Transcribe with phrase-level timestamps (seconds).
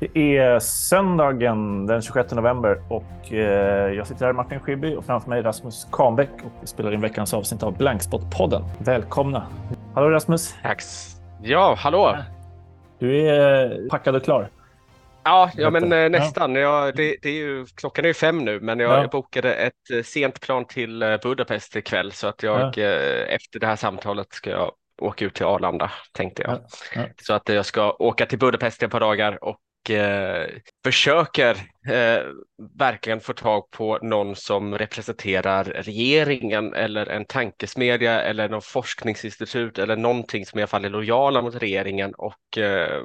[0.00, 5.28] Det är söndagen den 26 november och eh, jag sitter här Martin Schibbye och framför
[5.28, 8.64] mig Rasmus Kahnbäck och vi spelar in veckans avsnitt av Blankspot-podden.
[8.78, 9.46] Välkomna!
[9.94, 10.54] Hallå Rasmus!
[10.62, 10.82] Tack!
[11.42, 12.16] Ja, hallå!
[12.98, 14.48] Du är packad och klar?
[15.24, 16.54] Ja, ja men eh, nästan.
[16.54, 19.08] Ja, det, det, är ju, klockan är ju fem nu, men jag ja.
[19.08, 22.88] bokade ett eh, sent plan till eh, Budapest ikväll så att jag ja.
[23.28, 26.58] efter det här samtalet ska jag åka ut till Arlanda tänkte jag.
[26.94, 27.02] Ja.
[27.22, 29.56] Så att jag ska åka till Budapest ett par dagar och
[29.90, 30.46] eh,
[30.84, 31.50] försöker
[31.88, 32.22] eh,
[32.78, 39.96] verkligen få tag på någon som representerar regeringen eller en tankesmedja eller någon forskningsinstitut eller
[39.96, 43.02] någonting som i alla fall är lojala mot regeringen och eh,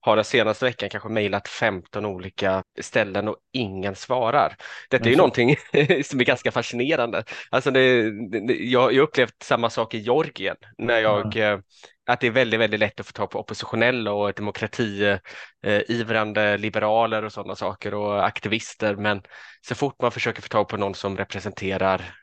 [0.00, 4.56] har den senaste veckan kanske mejlat 15 olika ställen och ingen svarar.
[4.90, 5.56] Detta är ju någonting
[6.04, 7.24] som är ganska fascinerande.
[7.50, 8.10] Alltså det,
[8.46, 11.62] det, jag har upplevt samma sak i Georgien när jag mm
[12.12, 17.24] att det är väldigt, väldigt lätt att få tag på oppositionella och demokratiivrande eh, liberaler
[17.24, 18.96] och sådana saker och aktivister.
[18.96, 19.22] Men
[19.68, 22.14] så fort man försöker få tag på någon som representerar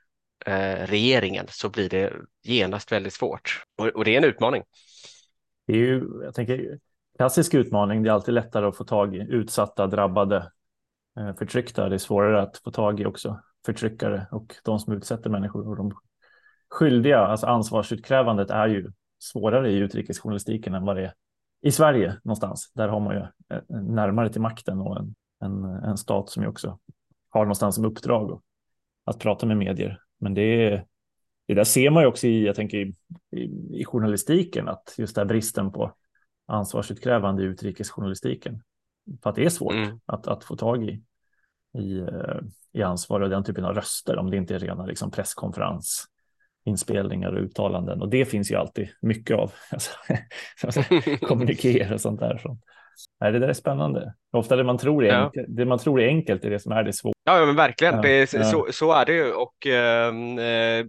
[0.46, 4.64] eh, regeringen så blir det genast väldigt svårt och, och, det är en utmaning.
[5.68, 6.80] Det är ju, jag tänker,
[7.18, 8.04] klassisk utmaning.
[8.04, 10.52] Det är alltid lättare att få tag i utsatta, drabbade,
[11.20, 11.90] eh, förtryckta.
[11.90, 15.76] Det är svårare att få tag i också förtryckare och de som utsätter människor och
[15.76, 15.94] de
[16.70, 17.20] skyldiga.
[17.20, 21.14] Alltså ansvarsutkrävandet är ju svårare i utrikesjournalistiken än vad det är
[21.62, 22.72] i Sverige någonstans.
[22.76, 23.22] Där har man ju
[23.56, 26.80] eh, närmare till makten och en, en, en stat som ju också
[27.30, 28.42] har någonstans som uppdrag
[29.06, 30.02] att prata med medier.
[30.20, 30.70] Men det,
[31.48, 32.96] det där ser man ju också i, jag tänker i,
[33.32, 33.44] i,
[33.82, 35.94] i journalistiken, att just den bristen på
[36.46, 38.62] ansvarsutkrävande i utrikesjournalistiken.
[39.24, 40.00] För att det är svårt mm.
[40.06, 41.04] att, att få tag i,
[41.80, 42.40] i, eh,
[42.72, 46.06] i ansvar och den typen av röster om det inte är rena liksom, presskonferens
[46.70, 49.52] inspelningar och uttalanden och det finns ju alltid mycket av.
[50.64, 50.84] Alltså,
[51.22, 52.42] kommunikéer och sånt där.
[53.22, 54.14] Nej, det där är spännande.
[54.32, 56.84] Ofta det man, tror är enkelt, det man tror är enkelt är det som är
[56.84, 57.14] det svåra.
[57.24, 57.96] Ja, men verkligen.
[57.96, 58.44] Ja, det ja.
[58.44, 59.32] så, så är det ju.
[59.34, 60.86] Och, ehm, eh,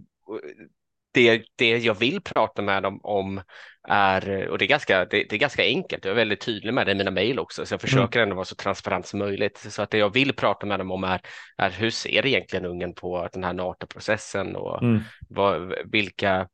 [1.13, 3.41] det, det jag vill prata med dem om
[3.87, 6.87] är, och det är, ganska, det, det, är ganska enkelt, jag är väldigt tydlig med
[6.87, 8.23] det i mina mejl också, så jag försöker mm.
[8.23, 9.57] ändå vara så transparent som möjligt.
[9.57, 11.21] Så att det jag vill prata med dem om är,
[11.57, 15.01] är hur ser egentligen Ungern på den här NATO-processen och mm.
[15.29, 16.47] vad, vilka,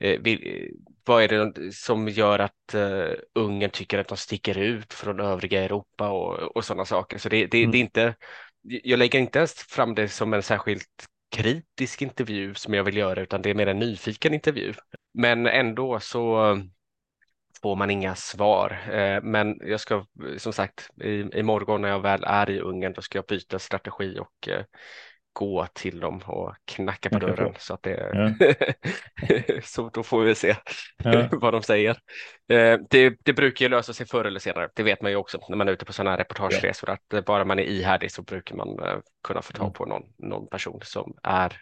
[0.00, 0.68] eh, vil,
[1.04, 5.64] vad är det som gör att uh, Ungern tycker att de sticker ut från övriga
[5.64, 7.18] Europa och, och sådana saker.
[7.18, 7.70] Så det, det, mm.
[7.70, 8.14] det är inte,
[8.62, 11.06] jag lägger inte ens fram det som en särskilt
[11.36, 14.74] kritisk intervju som jag vill göra utan det är mer en nyfiken intervju.
[15.14, 16.56] Men ändå så
[17.64, 18.78] får man inga svar.
[18.92, 20.90] Eh, men jag ska som sagt
[21.34, 24.64] i, morgon när jag väl är i Ungern då ska jag byta strategi och eh,
[25.32, 27.60] gå till dem och knacka på dörren på.
[27.60, 29.60] så att det ja.
[29.62, 30.56] så då får vi se
[31.04, 31.28] ja.
[31.32, 31.90] vad de säger.
[32.48, 34.68] Eh, det, det brukar ju lösa sig förr eller senare.
[34.74, 37.18] Det vet man ju också när man är ute på sådana här reportageresor ja.
[37.18, 39.72] att bara man är ihärdig så brukar man kunna få tag mm.
[39.72, 41.60] på någon, någon person som är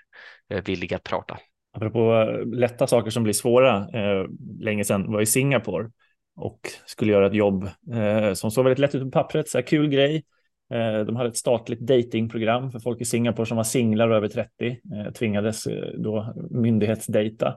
[0.49, 1.39] villig att prata.
[1.73, 4.27] Apropå eh, lätta saker som blir svåra, eh,
[4.61, 5.91] länge sedan var i Singapore
[6.37, 9.67] och skulle göra ett jobb eh, som såg väldigt lätt ut på pappret, så här
[9.67, 10.25] kul grej.
[10.73, 14.29] Eh, de hade ett statligt datingprogram för folk i Singapore som var singlar och över
[14.29, 17.55] 30, eh, tvingades eh, då myndighetsdata.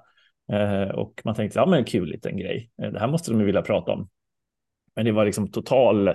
[0.52, 3.46] Eh, och man tänkte, ja men kul liten grej, eh, det här måste de ju
[3.46, 4.10] vilja prata om.
[4.96, 6.14] Men det var liksom total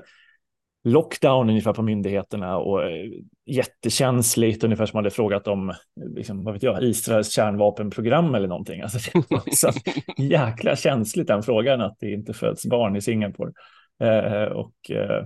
[0.84, 3.10] lockdown ungefär på myndigheterna och eh,
[3.46, 5.74] jättekänsligt, ungefär som man hade frågat om
[6.16, 8.80] liksom, vad vet jag, Israels kärnvapenprogram eller någonting.
[8.80, 8.98] Alltså,
[9.52, 9.70] så
[10.18, 13.52] jäkla känsligt den frågan att det inte föds barn i Singapore.
[14.02, 15.24] Eh, och eh,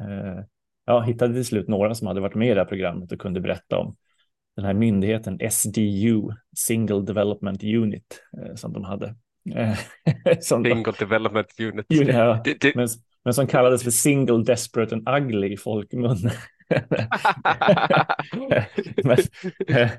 [0.00, 0.44] eh,
[0.86, 3.40] ja, hittade till slut några som hade varit med i det här programmet och kunde
[3.40, 3.96] berätta om
[4.56, 9.14] den här myndigheten SDU, Single Development Unit, eh, som de hade.
[10.40, 11.86] Single Development Unit.
[11.88, 12.74] Ja, det, det...
[12.74, 12.88] Men,
[13.24, 16.16] men som kallades för single, desperate and ugly i folkmun.
[19.04, 19.18] men,
[19.68, 19.90] eh,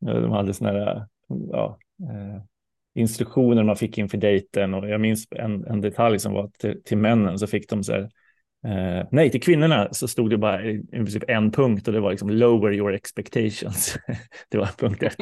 [0.00, 2.42] de hade sådana här ja, eh,
[2.94, 6.98] instruktioner man fick inför dejten och jag minns en, en detalj som var till, till
[6.98, 8.10] männen så fick de så här
[8.66, 12.10] Eh, nej, till kvinnorna så stod det bara i princip en punkt och det var
[12.10, 13.98] liksom lower your expectations.
[14.48, 15.16] det var punkt ett.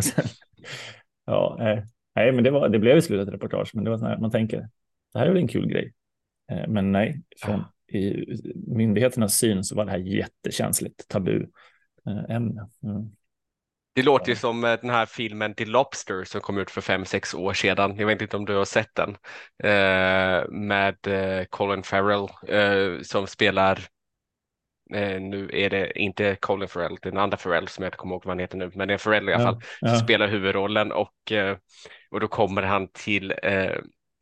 [0.04, 0.24] Sen,
[1.26, 1.82] ja, eh,
[2.14, 4.18] nej, men det, var, det blev i slutet ett reportage, men det var så här,
[4.18, 4.68] man tänker,
[5.12, 5.92] det här är väl en kul grej.
[6.54, 8.26] Eh, men nej, från i
[8.66, 11.46] myndigheternas syn så var det här jättekänsligt tabu
[12.06, 12.36] eh.
[12.36, 12.56] Mm.
[13.94, 17.04] Det låter ju som eh, den här filmen The Lobster som kom ut för fem,
[17.04, 17.96] sex år sedan.
[17.96, 19.16] Jag vet inte om du har sett den
[20.50, 20.96] med
[21.50, 22.28] Colin Farrell
[23.02, 23.78] som spelar
[25.20, 28.14] nu är det inte Colin Farrell, det är en andra Farrell som jag inte kommer
[28.14, 29.88] ihåg vad han heter nu, men det är en Farrell i alla fall, ja, ja.
[29.88, 31.32] som spelar huvudrollen och,
[32.10, 33.34] och då kommer han till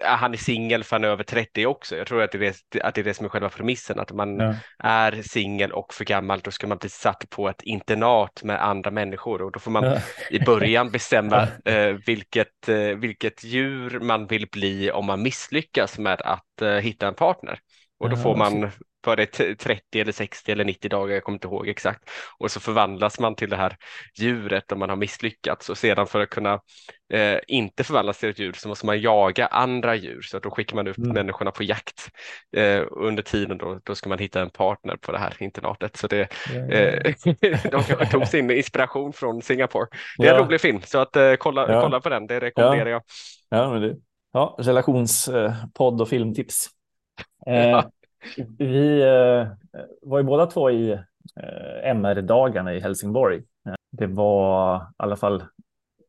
[0.04, 1.96] han är singel för han är över 30 också.
[1.96, 4.12] Jag tror att det är det, att det, är det som är själva premissen, att
[4.12, 4.54] man ja.
[4.78, 8.90] är singel och för gammal, då ska man bli satt på ett internat med andra
[8.90, 9.98] människor och då får man ja.
[10.30, 16.20] i början bestämma eh, vilket, eh, vilket djur man vill bli om man misslyckas med
[16.22, 17.58] att eh, hitta en partner.
[17.98, 18.70] Och då får man
[19.04, 22.10] för det 30 eller 60 eller 90 dagar, jag kommer inte ihåg exakt.
[22.38, 23.76] Och så förvandlas man till det här
[24.18, 26.60] djuret om man har misslyckats och sedan för att kunna
[27.12, 30.50] eh, inte förvandlas till ett djur så måste man jaga andra djur så att då
[30.50, 31.12] skickar man ut mm.
[31.12, 32.10] människorna på jakt.
[32.56, 35.96] Eh, under tiden då, då ska man hitta en partner på det här internatet.
[35.96, 36.28] Så det,
[36.70, 37.14] eh,
[37.70, 39.86] de tog sin inspiration från Singapore.
[40.18, 40.38] Det är ja.
[40.38, 41.82] en rolig film så att eh, kolla, ja.
[41.82, 43.02] kolla på den, det rekommenderar jag.
[43.48, 43.96] Ja, men det,
[44.32, 46.68] ja relationspodd och filmtips.
[47.46, 47.84] Eh,
[48.58, 49.48] vi eh,
[50.02, 53.42] var ju båda två i eh, MR-dagarna i Helsingborg.
[53.90, 55.42] Det var i alla fall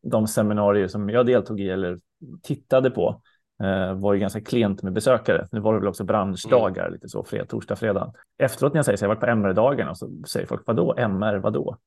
[0.03, 1.99] de seminarier som jag deltog i eller
[2.41, 3.21] tittade på
[3.63, 5.47] eh, var ju ganska klent med besökare.
[5.51, 6.93] Nu var det väl också branschdagar, mm.
[6.93, 8.13] lite så, fred, torsdag, fredag.
[8.37, 11.77] Efteråt när jag säger så jag varit på MR-dagarna så säger folk, vadå MR, vadå?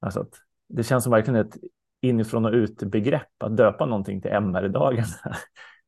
[0.00, 0.34] Alltså att
[0.68, 1.56] det känns som verkligen ett
[2.02, 5.06] inifrån och ut begrepp att döpa någonting till MR-dagarna.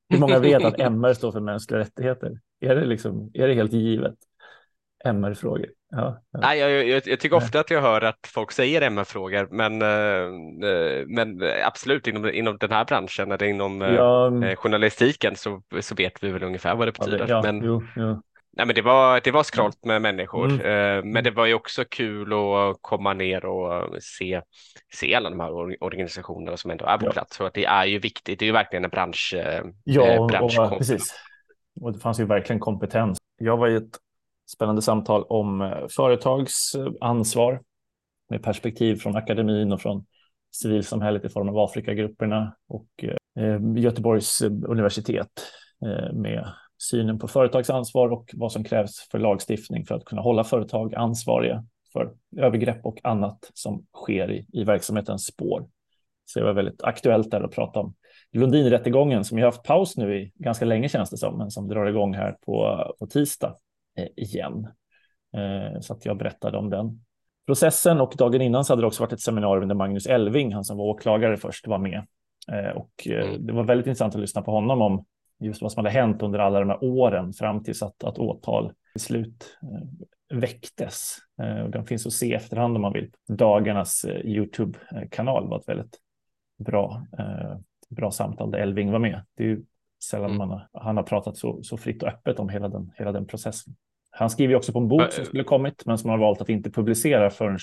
[0.09, 2.41] Hur många vet att MR står för mänskliga rättigheter?
[2.65, 4.15] Är det, liksom, är det helt givet?
[5.05, 5.67] MR-frågor.
[5.91, 6.39] Ja, ja.
[6.43, 11.07] Nej, jag, jag, jag, tycker ofta att jag hör att folk säger MR-frågor, men, äh,
[11.07, 16.31] men absolut inom, inom den här branschen eller inom ja, journalistiken så, så vet vi
[16.31, 17.29] väl ungefär vad det betyder.
[17.29, 18.23] Ja, men, jo, jo.
[18.57, 21.13] Nej, men det var, det var skralt med människor, mm.
[21.13, 24.41] men det var ju också kul att komma ner och se,
[24.93, 27.37] se alla de här organisationerna som ändå är på plats.
[27.37, 29.35] Så att det är ju viktigt, det är ju verkligen en bransch.
[29.85, 31.15] Ja, och, och, precis.
[31.81, 33.19] Och det fanns ju verkligen kompetens.
[33.39, 33.99] Jag var i ett
[34.47, 37.63] spännande samtal om eh, företags eh, ansvar
[38.31, 40.07] med perspektiv från akademin och från
[40.53, 42.89] civilsamhället i form av Afrikagrupperna och
[43.39, 45.29] eh, Göteborgs universitet
[46.13, 46.49] med
[46.79, 50.95] synen på företags ansvar och vad som krävs för lagstiftning för att kunna hålla företag
[50.95, 55.69] ansvariga för övergrepp och annat som sker i, i verksamhetens spår.
[56.25, 57.95] Så det var väldigt aktuellt där att prata om
[58.39, 61.87] Lundinrättegången som jag haft paus nu i ganska länge känns det som, men som drar
[61.87, 63.57] igång här på, på tisdag
[63.99, 64.69] eh, igen.
[65.37, 67.05] Eh, så att jag berättade om den
[67.47, 70.65] processen och dagen innan så hade det också varit ett seminarium där Magnus Elving, han
[70.65, 72.07] som var åklagare först, var med.
[72.53, 73.47] Eh, och mm.
[73.47, 75.05] det var väldigt intressant att lyssna på honom om
[75.41, 78.73] just vad som hade hänt under alla de här åren fram tills att, att åtal
[78.93, 79.59] till slut
[80.35, 81.17] väcktes.
[81.65, 83.11] Och den finns att se efterhand om man vill.
[83.29, 85.99] Dagarnas Youtube-kanal var ett väldigt
[86.65, 87.07] bra
[87.95, 89.25] bra samtal där Elving var med.
[89.37, 89.63] Det är ju
[90.05, 90.39] sällan mm.
[90.39, 93.27] man har, han har pratat så, så fritt och öppet om hela den, hela den
[93.27, 93.75] processen.
[94.11, 96.71] Han skriver också på en bok som skulle kommit, men som har valt att inte
[96.71, 97.59] publicera förrän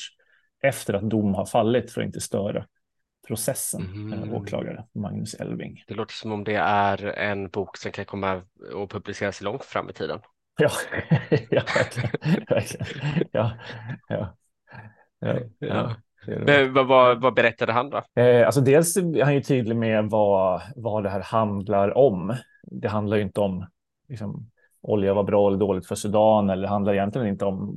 [0.63, 2.65] efter att dom har fallit för att inte störa
[3.27, 3.81] processen.
[3.81, 4.33] Mm.
[4.33, 5.83] Åklagare Magnus Elving.
[5.87, 8.41] Det låter som om det är en bok som kan komma
[8.73, 10.19] och publiceras långt fram i tiden.
[10.57, 10.69] Ja,
[11.29, 12.45] ja verkligen.
[12.49, 12.87] verkligen.
[13.31, 13.51] Ja,
[14.07, 14.37] ja.
[15.19, 15.95] Ja, ja.
[16.27, 18.21] Men, vad, vad berättade han då?
[18.21, 22.35] Eh, alltså dels är han ju tydlig med vad, vad det här handlar om.
[22.63, 23.65] Det handlar ju inte om
[24.09, 24.49] liksom,
[24.81, 27.75] olja var bra eller dåligt för Sudan eller det handlar egentligen inte om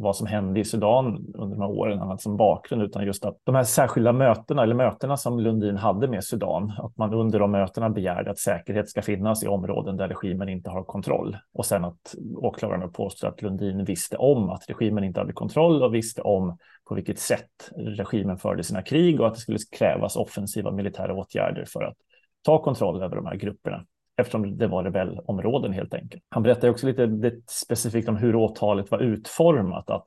[0.00, 3.38] vad som hände i Sudan under de här åren annat som bakgrund, utan just att
[3.44, 7.50] de här särskilda mötena eller mötena som Lundin hade med Sudan, att man under de
[7.50, 11.36] mötena begärde att säkerhet ska finnas i områden där regimen inte har kontroll.
[11.54, 15.94] Och sen att åklagarna påstår att Lundin visste om att regimen inte hade kontroll och
[15.94, 16.58] visste om
[16.90, 21.64] på vilket sätt regimen förde sina krig och att det skulle krävas offensiva militära åtgärder
[21.64, 21.96] för att
[22.42, 23.84] ta kontroll över de här grupperna
[24.16, 26.22] eftersom det var rebellområden helt enkelt.
[26.28, 30.04] Han berättar också lite specifikt om hur åtalet var utformat, att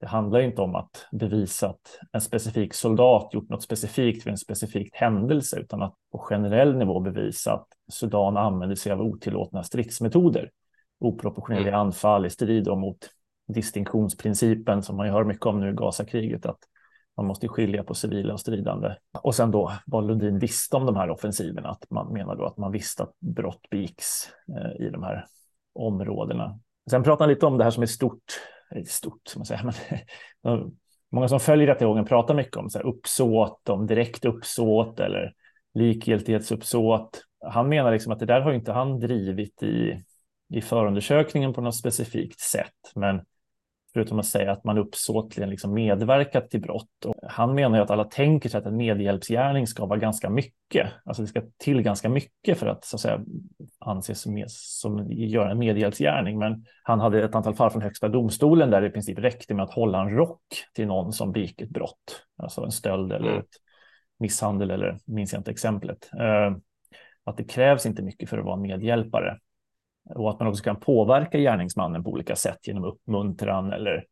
[0.00, 4.38] det handlar inte om att bevisa att en specifik soldat gjort något specifikt för en
[4.38, 10.50] specifik händelse, utan att på generell nivå bevisa att Sudan använder sig av otillåtna stridsmetoder,
[11.00, 11.80] oproportionerliga mm.
[11.80, 12.98] anfall i strid mot
[13.48, 16.58] distinktionsprincipen som man ju hör mycket om nu i Gazakriget, att
[17.16, 18.94] man måste skilja på civila och stridande.
[19.22, 22.56] Och sen då vad Lundin visste om de här offensiverna, att man menar då att
[22.56, 25.26] man visste att brott begicks eh, i de här
[25.74, 26.60] områdena.
[26.90, 28.22] Sen pratar han lite om det här som är stort,
[28.86, 29.74] stort som man säger,
[30.42, 30.76] men
[31.12, 35.32] många som följer rättegången pratar mycket om så här, uppsåt, om direkt uppsåt eller
[35.74, 37.22] likgiltighetsuppsåt.
[37.46, 40.02] Han menar liksom att det där har inte han drivit i,
[40.54, 43.20] i förundersökningen på något specifikt sätt, men
[43.92, 47.04] förutom att säga att man uppsåtligen liksom medverkat till brott.
[47.04, 51.22] Och han menar att alla tänker sig att en medhjälpsgärning ska vara ganska mycket, alltså
[51.22, 53.20] det ska till ganska mycket för att så att säga
[53.78, 56.38] anses som, som göra en medhjälpsgärning.
[56.38, 59.64] Men han hade ett antal fall från Högsta domstolen där det i princip räckte med
[59.64, 60.42] att hålla en rock
[60.74, 63.40] till någon som begick ett brott, alltså en stöld eller mm.
[63.40, 63.56] ett
[64.18, 66.10] misshandel eller minns jag inte exemplet.
[66.14, 66.56] Uh,
[67.24, 69.38] att det krävs inte mycket för att vara medhjälpare
[70.14, 74.06] och att man också kan påverka gärningsmannen på olika sätt genom uppmuntran eller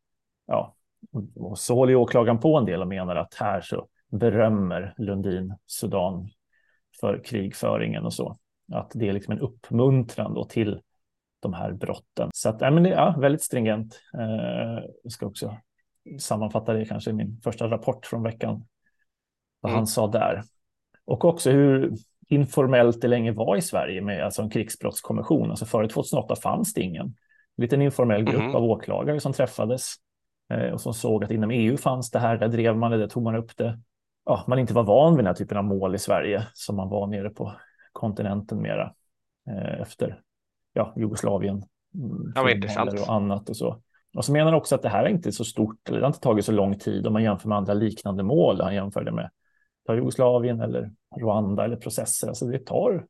[0.47, 0.75] ja,
[1.35, 5.55] och så håller ju åklagaren på en del och menar att här så berömmer Lundin
[5.65, 6.29] Sudan
[6.99, 8.37] för krigföringen och så.
[8.73, 10.81] Att det är liksom en uppmuntran då till
[11.39, 12.29] de här brotten.
[12.33, 14.01] Så att, ja, men det ja, väldigt stringent.
[14.13, 15.57] Eh, jag ska också
[16.19, 18.67] sammanfatta det kanske i min första rapport från veckan.
[19.59, 19.77] Vad mm.
[19.77, 20.43] han sa där.
[21.05, 21.93] Och också hur
[22.27, 25.49] informellt det länge var i Sverige med alltså en krigsbrottskommission.
[25.49, 27.05] Alltså före 2008 fanns det ingen.
[27.05, 28.55] En liten informell grupp mm.
[28.55, 29.93] av åklagare som träffades
[30.53, 33.07] eh, och som såg att inom EU fanns det här, där drev man det, där
[33.07, 33.79] tog man upp det.
[34.25, 36.89] Ja, man inte var van vid den här typen av mål i Sverige som man
[36.89, 37.53] var nere på
[37.91, 38.93] kontinenten mera
[39.49, 40.21] eh, efter
[40.73, 41.63] ja, Jugoslavien.
[41.93, 42.93] Mm, ja, intressant.
[42.93, 43.81] Och annat och så.
[44.17, 46.09] Och så menar han också att det här är inte så stort, eller det har
[46.09, 48.61] inte tagit så lång tid om man jämför med andra liknande mål.
[48.61, 49.29] Han jämför det med
[49.87, 52.27] ta Jugoslavien eller Rwanda eller processer.
[52.27, 53.05] Alltså det tar,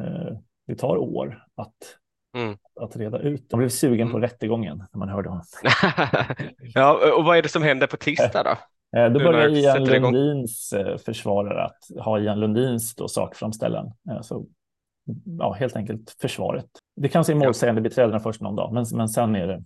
[0.00, 1.74] eh, det tar år att,
[2.36, 2.56] mm.
[2.80, 3.52] att reda ut.
[3.52, 4.12] Man blev sugen mm.
[4.12, 5.44] på rättegången när man hörde honom.
[6.74, 8.58] ja, och vad är det som händer på tisdag då?
[8.96, 10.72] Eh, då börjar Ian Lundins.
[10.72, 13.92] Eh, försvarare att ha Ian Lundins då sakframställan.
[14.22, 14.46] Så,
[15.38, 16.66] ja, helt enkelt försvaret.
[16.96, 19.62] Det kan se målsägande beträdena först någon dag, men, men sen är det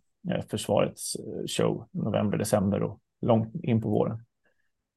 [0.50, 1.16] försvarets
[1.56, 4.24] show november, december och långt in på våren.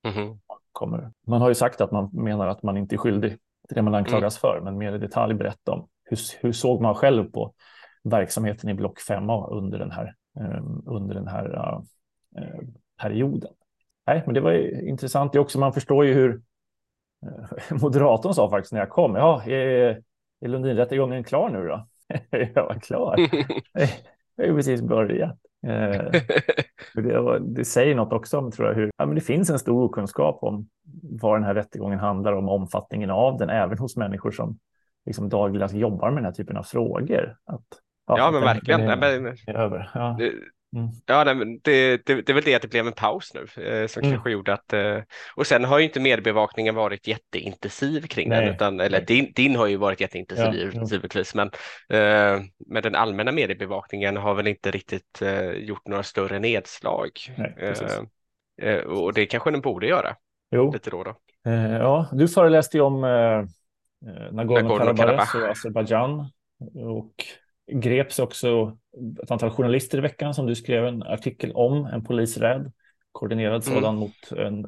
[0.07, 0.39] Mm
[0.77, 1.12] kommer.
[1.27, 3.31] Man har ju sagt att man menar att man inte är skyldig
[3.67, 4.53] till det man anklagas mm.
[4.53, 7.53] för, men mer i detalj berätta om hur, hur såg man själv på
[8.03, 11.81] verksamheten i block 5A under den här, um, under den här uh,
[12.43, 12.67] uh,
[13.01, 13.51] perioden.
[14.07, 15.34] Nej, men det var intressant.
[15.34, 16.41] Det också, man förstår ju hur
[17.25, 19.15] uh, moderatorn sa faktiskt när jag kom.
[19.15, 20.01] Ja, är,
[20.41, 21.88] är Lundinrättegången klar nu då?
[22.53, 23.15] jag var klar.
[24.36, 25.39] jag har ju precis börjat.
[25.68, 26.22] Eh,
[26.94, 29.84] det, det, säger något också om tror jag, hur ja, men det finns en stor
[29.84, 30.70] okunskap om
[31.22, 34.60] vad den här rättegången handlar om, omfattningen av den, även hos människor som
[35.06, 37.38] liksom dagligdags jobbar med den här typen av frågor.
[37.46, 37.66] Att,
[38.08, 38.82] ja, ja men verkligen.
[38.82, 39.04] Är,
[39.48, 39.92] är över.
[39.94, 40.20] Ja.
[40.77, 40.89] Mm.
[41.05, 44.03] Ja, det, det, det, är väl det att det blev en paus nu eh, som
[44.03, 44.13] mm.
[44.13, 44.98] kanske gjorde att eh,
[45.36, 48.46] och sen har ju inte mediebevakningen varit jätteintensiv kring Nej.
[48.46, 51.48] den, utan, eller din, din har ju varit jätteintensiv ja, givetvis, men,
[51.89, 57.10] eh, men den allmänna mediebevakningen har väl inte riktigt eh, gjort några större nedslag.
[57.38, 60.15] Nej, eh, eh, och det kanske den borde göra.
[60.51, 60.72] Jo.
[60.74, 61.15] Lite då, då.
[61.79, 63.05] ja, du föreläste ju om
[64.31, 66.31] Nagorno-Karabach och Azerbajdzjan
[66.75, 67.13] och
[67.71, 68.77] greps också
[69.24, 72.71] ett antal journalister i veckan som du skrev en artikel om, en polisräd,
[73.12, 73.75] koordinerad mm.
[73.75, 74.65] sådan mot en,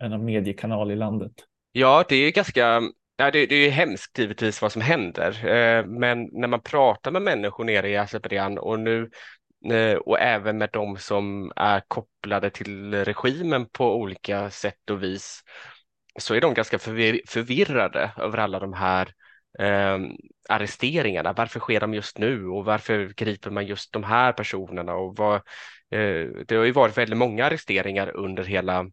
[0.00, 1.32] en mediekanal i landet.
[1.72, 2.82] Ja, det är ganska
[3.20, 7.22] Ja, det, det är hemskt givetvis vad som händer, eh, men när man pratar med
[7.22, 9.10] människor nere i Azerbajdzjan och nu
[9.72, 15.42] eh, och även med de som är kopplade till regimen på olika sätt och vis
[16.18, 19.14] så är de ganska förvir förvirrade över alla de här
[19.60, 19.98] eh,
[20.48, 21.32] arresteringarna.
[21.32, 24.94] Varför sker de just nu och varför griper man just de här personerna?
[24.94, 25.34] Och vad,
[25.90, 28.90] eh, det har ju varit väldigt många arresteringar under hela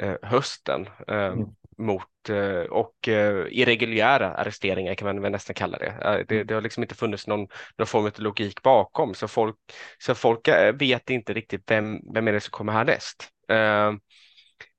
[0.00, 1.48] eh, hösten eh, mm.
[1.78, 6.24] mot eh, och eh, irreguljära arresteringar kan man väl nästan kalla det.
[6.28, 6.44] det.
[6.44, 7.46] Det har liksom inte funnits någon,
[7.78, 9.56] någon form av logik bakom så folk,
[9.98, 13.28] så folk vet inte riktigt vem, vem är det som kommer härnäst.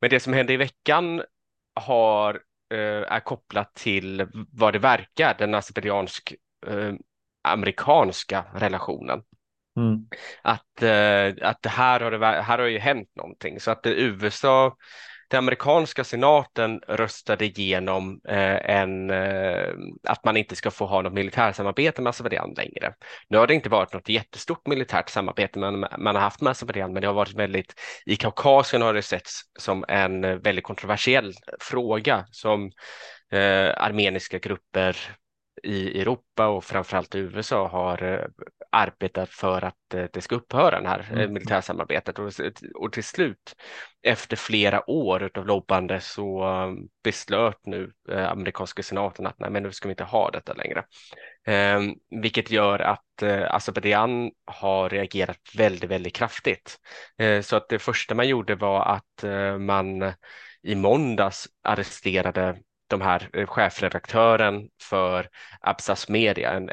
[0.01, 1.23] Men det som hände i veckan
[1.75, 6.35] har Eh, är kopplat till vad det verkar den azerbajdzjansk
[6.67, 6.93] eh,
[7.43, 9.21] amerikanska relationen.
[9.77, 10.07] Mm.
[10.41, 14.75] Att, eh, att här, har det, här har ju hänt någonting så att USA
[15.31, 19.69] den amerikanska senaten röstade igenom eh, en, eh,
[20.03, 22.93] att man inte ska få ha något militärsamarbete med Azerbajdzjan längre.
[23.29, 26.93] Nu har det inte varit något jättestort militärt samarbete man, man har haft med Azerbajdzjan,
[26.93, 27.73] men det har varit väldigt,
[28.05, 32.71] i Kaukasien har det setts som en väldigt kontroversiell fråga som
[33.31, 34.97] eh, armeniska grupper
[35.63, 38.25] i Europa och framförallt i USA har eh,
[38.71, 41.33] arbetat för att eh, det ska upphöra, det här eh, mm.
[41.33, 42.19] militärsamarbetet.
[42.19, 42.31] Och,
[42.75, 43.55] och till slut,
[44.03, 46.45] efter flera år av lobbande, så
[47.03, 50.83] beslöt nu amerikanska senaten att nej, men nu ska vi inte ha detta längre.
[51.47, 51.79] Eh,
[52.21, 56.77] vilket gör att eh, Azerbajdzjan har reagerat väldigt, väldigt kraftigt.
[57.17, 60.13] Eh, så att det första man gjorde var att eh, man
[60.63, 62.57] i måndags arresterade
[62.91, 65.29] de här eh, chefredaktören för
[65.61, 66.69] Absas Media, en,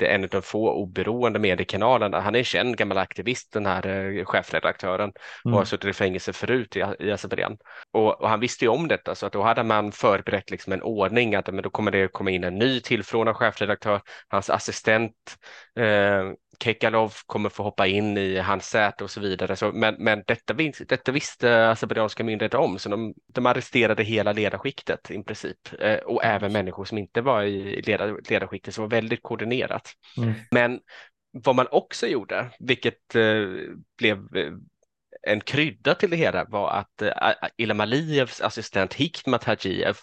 [0.00, 2.20] en av de få oberoende mediekanalerna.
[2.20, 5.12] Han är en känd gammal aktivist, den här eh, chefredaktören,
[5.44, 5.66] och har mm.
[5.66, 7.56] suttit i fängelse förut i, i Azerbajdzjan.
[7.92, 10.82] Och, och, han visste ju om detta, så att då hade man förberett liksom en
[10.82, 14.00] ordning att men då kommer det komma in en ny tillförordnad chefredaktör.
[14.28, 15.14] Hans assistent
[15.78, 16.32] eh,
[16.64, 19.56] Kekalov kommer få hoppa in i hans säte och så vidare.
[19.56, 20.54] Så, men men detta,
[20.88, 26.24] detta visste azerbajdzjanska myndigheter om, så de, de arresterade hela ledarskiktet i princip eh, och
[26.24, 29.92] även människor som inte var i ledar, ledarskiktet, så var väldigt koordinerat.
[30.16, 30.34] Mm.
[30.50, 30.80] Men
[31.32, 33.46] vad man också gjorde, vilket eh,
[33.98, 34.52] blev eh,
[35.22, 37.10] en krydda till det hela var att uh,
[37.56, 39.96] Ilham Aliyevs assistent Hikmat Hajiyev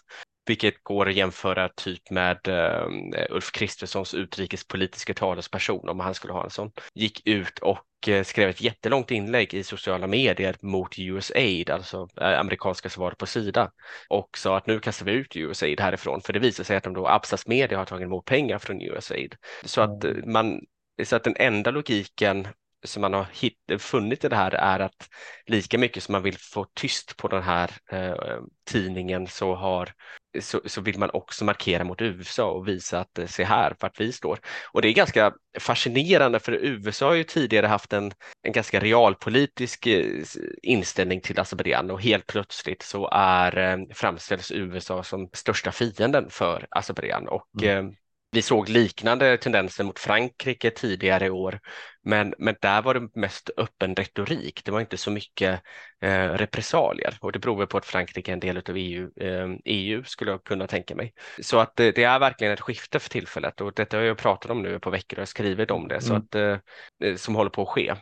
[0.45, 6.43] vilket går att jämföra typ med uh, Ulf Kristerssons utrikespolitiska talesperson om han skulle ha
[6.43, 11.69] en sån, gick ut och uh, skrev ett jättelångt inlägg i sociala medier mot USAID,
[11.69, 13.71] alltså uh, amerikanska svaret på Sida.
[14.09, 16.93] Och sa att nu kastar vi ut USAID härifrån för det visar sig att de
[16.93, 19.35] då Absas media har tagit emot pengar från USAID.
[19.63, 20.61] Så att man
[21.03, 22.47] så att den enda logiken
[22.87, 25.09] som man har hitt, funnit i det här är att
[25.45, 29.93] lika mycket som man vill få tyst på den här eh, tidningen så, har,
[30.39, 33.99] så, så, vill man också markera mot USA och visa att eh, se här vart
[33.99, 34.39] vi står.
[34.71, 38.11] Och det är ganska fascinerande för USA har ju tidigare haft en,
[38.43, 40.23] en ganska realpolitisk eh,
[40.63, 46.67] inställning till Azerbajdzjan och helt plötsligt så är eh, framställs USA som största fienden för
[46.71, 47.95] Azerbajdzjan och mm.
[48.35, 51.59] Eh, vi såg liknande tendenser mot Frankrike tidigare i år,
[52.03, 54.61] men, men där var det mest öppen retorik.
[54.65, 55.61] Det var inte så mycket
[56.01, 60.03] eh, repressalier och det beror på att Frankrike är en del av EU, eh, EU
[60.03, 61.13] skulle jag kunna tänka mig.
[61.41, 64.51] Så att det, det, är verkligen ett skifte för tillfället och detta har jag pratat
[64.51, 66.01] om nu på veckor och jag skrivit om det, mm.
[66.01, 67.93] så att, eh, som håller på att ske.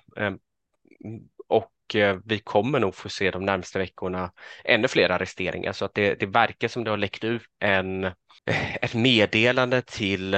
[1.84, 4.32] Och eh, vi kommer nog få se de närmaste veckorna
[4.64, 5.72] ännu fler arresteringar.
[5.72, 8.04] Så att det, det verkar som det har läckt ut en
[8.82, 10.34] ett meddelande till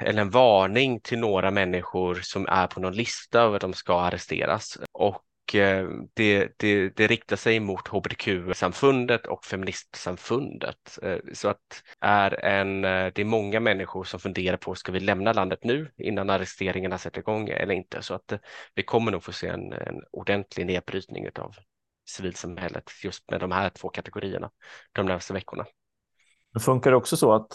[0.00, 4.00] eller en varning till några människor som är på någon lista över att de ska
[4.00, 4.78] arresteras.
[4.92, 5.22] Och
[5.54, 10.98] Eh, det, det, det riktar sig mot hbtq-samfundet och feministsamfundet.
[11.02, 15.00] Eh, så att är en, eh, det är många människor som funderar på, ska vi
[15.00, 18.02] lämna landet nu innan arresteringarna sätter igång eller inte?
[18.02, 18.32] Så att
[18.74, 21.54] vi kommer nog få se en, en ordentlig nedbrytning av
[22.08, 24.50] civilsamhället just med de här två kategorierna
[24.92, 25.64] de närmaste veckorna.
[26.54, 27.52] Det funkar också så att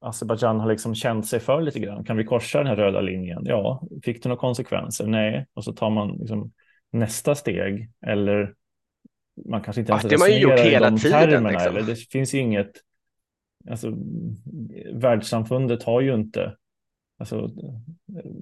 [0.00, 2.04] Azerbajdzjan har liksom känt sig för lite grann.
[2.04, 3.42] Kan vi korsa den här röda linjen?
[3.44, 5.06] Ja, fick det några konsekvenser?
[5.06, 6.52] Nej, och så tar man liksom
[6.92, 8.54] nästa steg eller
[9.44, 11.20] man kanske inte ens ja, det har man gjort hela de tiden.
[11.20, 11.76] Termerna, liksom.
[11.76, 12.70] eller det finns ju inget.
[13.70, 13.92] Alltså,
[14.94, 16.56] världssamfundet har ju inte
[17.18, 17.50] alltså,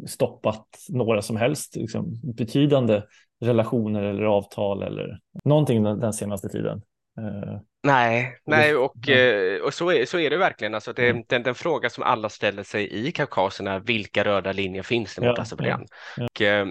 [0.07, 3.03] stoppat några som helst liksom, betydande
[3.41, 6.83] relationer eller avtal eller någonting den, den senaste tiden.
[7.83, 10.75] Nej, nej och, eh, och så, är, så är det verkligen.
[10.75, 11.25] Alltså det, mm.
[11.29, 15.27] den, den fråga som alla ställer sig i Kaukasien är vilka röda linjer finns det
[15.27, 15.87] mot ja, Azerbajdzjan?
[16.17, 16.67] Ja, ja.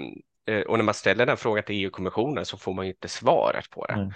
[0.48, 3.08] Och, eh, och när man ställer den frågan till EU-kommissionen så får man ju inte
[3.08, 3.94] svaret på det.
[3.94, 4.12] Mm.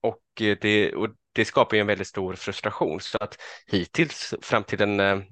[0.00, 3.36] Och, eh, det och det skapar ju en väldigt stor frustration så att
[3.66, 5.24] hittills fram till den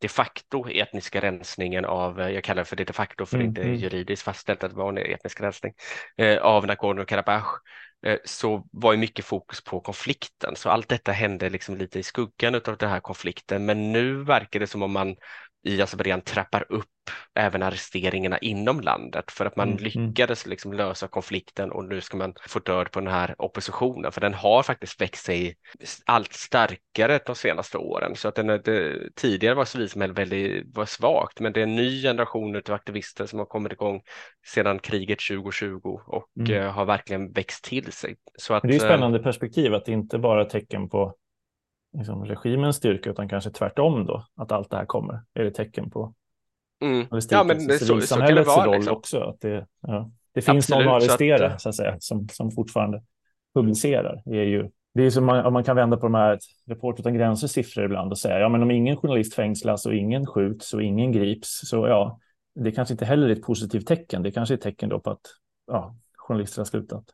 [0.00, 3.48] de facto etniska rensningen av, jag kallar det för det de facto för mm.
[3.48, 3.74] inte mm.
[3.74, 5.74] juridiskt fastställt att det var en etnisk rensning,
[6.16, 7.60] eh, av Nagorno-Karabach
[8.06, 10.56] Eh, så var ju mycket fokus på konflikten.
[10.56, 13.66] Så allt detta hände liksom lite i skuggan av den här konflikten.
[13.66, 15.16] Men nu verkar det som om man
[15.62, 16.86] i Azerbajdzjan trappar upp
[17.34, 20.06] även arresteringarna inom landet för att man mm, mm.
[20.06, 24.20] lyckades liksom lösa konflikten och nu ska man få död på den här oppositionen för
[24.20, 25.56] den har faktiskt växt sig
[26.04, 31.40] allt starkare de senaste åren så att den det, tidigare var civilsamhället väldigt var svagt
[31.40, 34.02] men det är en ny generation av aktivister som har kommit igång
[34.54, 36.50] sedan kriget 2020 och mm.
[36.62, 38.16] Eh, har verkligen växt till sig.
[38.38, 41.14] Så att, det är ett spännande perspektiv att det inte bara är tecken på
[41.96, 45.90] liksom, regimens styrka utan kanske tvärtom då, att allt det här kommer, är det tecken
[45.90, 46.14] på
[46.82, 47.06] mm.
[47.30, 48.96] ja, men det, så, så kan det vara, roll liksom.
[48.96, 49.20] också.
[49.20, 52.28] Att det, ja, det finns Absolut, någon att arrestera så, att, så att säga, som,
[52.28, 53.02] som fortfarande
[53.54, 54.22] publicerar.
[54.24, 57.14] Det är ju det är som man, man kan vända på de här Report utan
[57.14, 60.82] gränser siffror ibland och säga ja men om ingen journalist fängslas och ingen skjuts och
[60.82, 62.20] ingen grips så ja
[62.54, 64.22] det kanske inte heller är ett positivt tecken.
[64.22, 65.20] Det kanske är ett tecken då på att
[65.66, 67.04] ja, journalister har slutat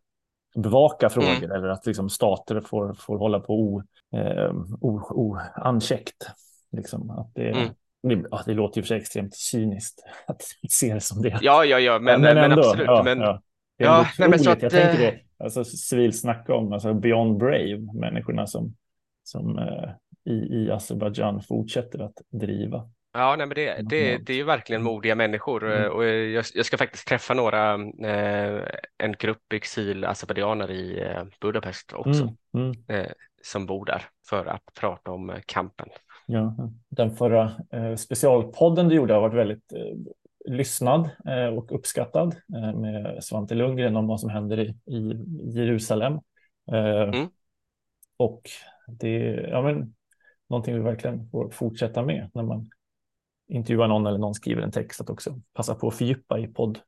[0.56, 1.50] bevaka frågor mm.
[1.50, 3.82] eller att liksom stater får, får hålla på o,
[4.16, 4.52] eh.
[6.72, 7.68] Liksom, att det, mm.
[8.02, 11.38] det, ja, det låter ju för sig extremt cyniskt att se det som det.
[11.42, 12.86] Ja, ja, ja, men, men, men ändå, absolut.
[12.86, 13.20] Ja, men...
[13.20, 13.42] Ja.
[13.78, 16.72] Det är ja, nej, men så att, jag tänker det, eh, alltså civilt snacka om,
[16.72, 18.74] alltså beyond brave, människorna som,
[19.24, 19.90] som eh,
[20.24, 22.90] i, i Azerbajdzjan fortsätter att driva.
[23.16, 24.92] Ja, nej, men det, det, det är ju verkligen mm.
[24.92, 25.92] modiga människor mm.
[25.92, 27.74] och jag, jag, ska faktiskt träffa några,
[28.04, 28.62] eh,
[28.98, 32.72] en grupp exil azerbajdzjaner i eh, Budapest också, mm.
[32.72, 32.74] Mm.
[32.88, 33.10] Eh,
[33.42, 35.88] som bor där för att prata om eh, kampen.
[36.26, 36.56] Ja,
[36.88, 39.96] den förra eh, specialpodden du gjorde har varit väldigt eh,
[40.52, 41.10] lyssnad
[41.56, 42.36] och uppskattad
[42.74, 46.18] med Svante Lundgren om vad som händer i, i Jerusalem.
[46.72, 47.28] Mm.
[48.16, 48.42] Och
[48.86, 49.94] det är ja, men,
[50.48, 52.70] någonting vi verkligen får fortsätta med när man
[53.48, 56.78] intervjuar någon eller någon skriver en text att också passa på att fördjupa i podd,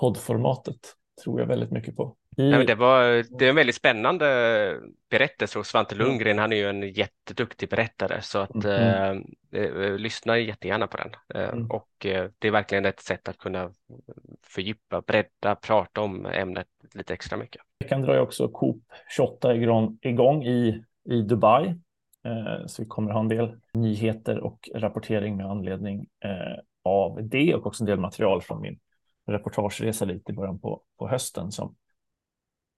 [0.00, 0.96] poddformatet.
[1.24, 2.16] Tror jag väldigt mycket på.
[2.36, 2.50] I...
[2.50, 5.94] Ja, det, var, det är en väldigt spännande berättelse och Svante.
[5.94, 9.24] Lundgren han är ju en jätteduktig berättare så att mm.
[9.52, 11.10] eh, eh lyssna jättegärna på den.
[11.34, 11.70] Eh, mm.
[11.70, 13.70] Och eh, det är verkligen ett sätt att kunna
[14.42, 17.62] fördjupa, bredda, prata om ämnet lite extra mycket.
[17.88, 18.82] kan dra också Coop
[19.16, 21.74] 28 igång, igång i, i Dubai.
[22.24, 27.54] Eh, så vi kommer ha en del nyheter och rapportering med anledning eh, av det
[27.54, 28.78] och också en del material från min
[29.26, 31.76] reportageresa dit i början på, på hösten som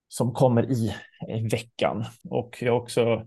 [0.09, 0.95] som kommer i,
[1.29, 2.05] i veckan.
[2.25, 3.27] Och jag har också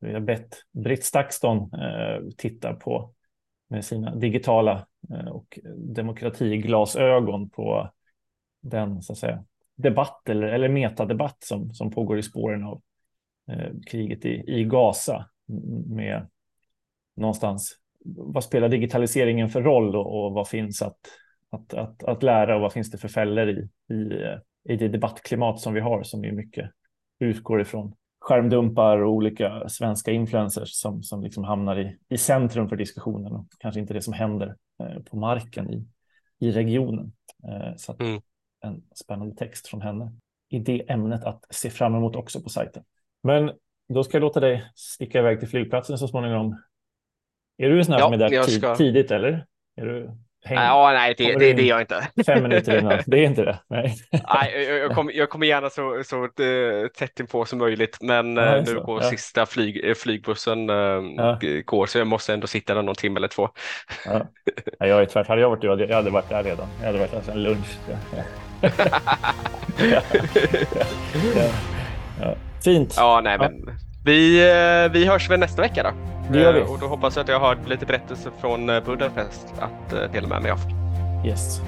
[0.00, 3.14] jag har bett Britt Stakston eh, titta på
[3.68, 7.90] med sina digitala eh, och demokratiglasögon på
[8.62, 9.44] den så att säga,
[9.76, 12.82] debatt eller, eller metadebatt som, som pågår i spåren av
[13.50, 15.29] eh, kriget i, i Gaza
[15.86, 16.26] med
[17.16, 20.98] någonstans vad spelar digitaliseringen för roll och, och vad finns att,
[21.50, 24.88] att, att, att lära och vad finns det för fällor i, i eh, i det
[24.88, 26.70] debattklimat som vi har som är mycket
[27.18, 32.76] utgår ifrån skärmdumpar och olika svenska influencers som, som liksom hamnar i, i centrum för
[32.76, 35.86] diskussionen och kanske inte det som händer eh, på marken i,
[36.38, 37.12] i regionen.
[37.48, 38.20] Eh, så mm.
[38.60, 40.12] en spännande text från henne
[40.48, 42.82] i det ämnet att se fram emot också på sajten.
[43.22, 43.50] Men
[43.94, 46.62] då ska jag låta dig sticka iväg till flygplatsen så småningom.
[47.58, 48.76] Är du en sån här ja, som är där ska...
[48.76, 49.46] tidigt eller?
[49.76, 50.10] Är du
[50.44, 52.08] Häng, ja, nej, det, det, det är jag inte.
[52.26, 53.58] Fem minuter innan, det är inte det.
[53.68, 57.98] Nej, nej jag, jag, kommer, jag kommer gärna så, så uh, tätt inpå som möjligt,
[58.00, 59.10] men ja, uh, nu går ja.
[59.10, 61.38] sista flyg, eh, flygbussen ja.
[61.64, 63.48] går, så jag måste ändå sitta där någon timme eller två.
[64.04, 64.26] Ja.
[64.78, 66.68] Ja, jag är tvärt, hade jag varit du, jag hade varit där redan.
[66.78, 67.78] Jag hade varit där sedan lunch.
[72.64, 72.94] Fint.
[72.96, 74.40] Ja, nej, men vi,
[74.92, 75.90] vi hörs väl nästa vecka då.
[76.32, 76.60] Det gör vi.
[76.60, 80.50] Och då hoppas jag att jag har lite berättelser från Budapest att dela med mig
[80.50, 80.58] av.
[81.26, 81.60] Yes,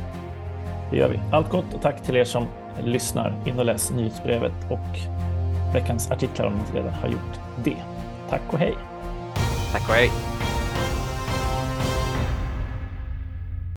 [0.90, 1.20] det gör vi.
[1.32, 2.46] Allt gott och tack till er som
[2.84, 3.34] lyssnar.
[3.44, 4.98] In och läs nyhetsbrevet och
[5.74, 7.76] veckans artiklar om ni inte redan har gjort det.
[8.30, 8.74] Tack och hej.
[9.72, 10.10] Tack och hej.